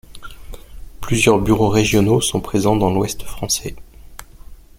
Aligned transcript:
Plusieurs 0.99 1.39
bureaux 1.39 1.69
régionaux 1.69 2.21
sont 2.21 2.41
présents 2.41 2.75
dans 2.75 2.89
l'Ouest 2.89 3.21
français. 3.21 3.75